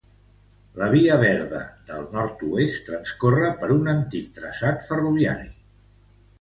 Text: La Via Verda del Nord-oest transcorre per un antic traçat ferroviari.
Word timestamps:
La 0.81 0.87
Via 0.93 1.17
Verda 1.23 1.59
del 1.91 2.07
Nord-oest 2.15 2.83
transcorre 2.89 3.53
per 3.63 3.71
un 3.77 3.95
antic 3.95 4.35
traçat 4.41 4.85
ferroviari. 4.91 5.51